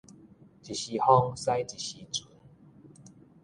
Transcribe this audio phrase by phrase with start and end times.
[0.63, 2.27] 一時風駛一時船